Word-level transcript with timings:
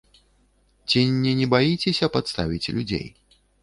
Ці 0.87 1.03
не 1.25 1.35
не 1.43 1.47
баіцеся 1.53 2.13
падставіць 2.19 2.63
людзей? 2.75 3.07